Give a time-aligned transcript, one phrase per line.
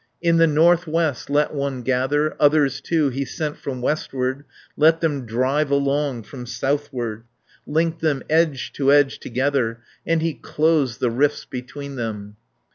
[0.19, 5.27] In the north west let one gather, Others, too, he sent from westward, Let them
[5.27, 7.25] drive along from southward,
[7.67, 12.37] Linked them edge to edge together, And he closed the rifts between them.